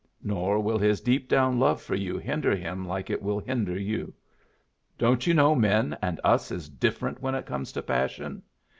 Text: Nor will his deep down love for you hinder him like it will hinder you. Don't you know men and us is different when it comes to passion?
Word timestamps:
Nor 0.23 0.59
will 0.61 0.79
his 0.79 0.99
deep 0.99 1.29
down 1.29 1.59
love 1.59 1.79
for 1.79 1.93
you 1.93 2.17
hinder 2.17 2.55
him 2.55 2.87
like 2.87 3.11
it 3.11 3.21
will 3.21 3.37
hinder 3.39 3.77
you. 3.77 4.15
Don't 4.97 5.27
you 5.27 5.33
know 5.35 5.53
men 5.53 5.95
and 6.01 6.19
us 6.23 6.49
is 6.49 6.69
different 6.69 7.21
when 7.21 7.35
it 7.35 7.45
comes 7.45 7.71
to 7.73 7.83
passion? 7.83 8.41